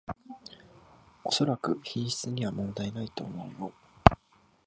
[1.23, 3.73] おそらく品質には問題ないと思うよ